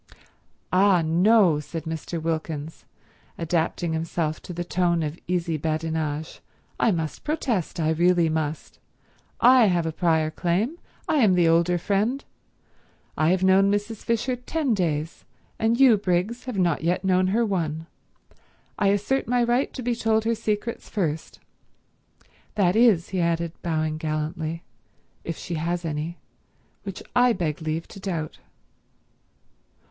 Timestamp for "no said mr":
1.05-2.19